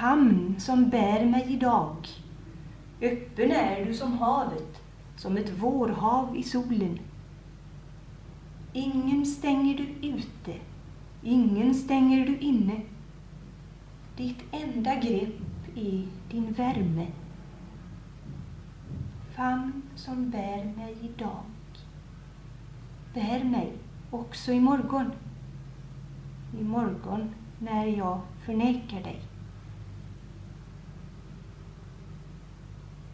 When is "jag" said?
27.86-28.20